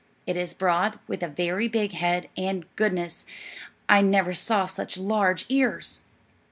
[0.25, 3.23] It is broad, with a very big head, and, goodness,
[3.87, 5.99] I never saw such large ears!"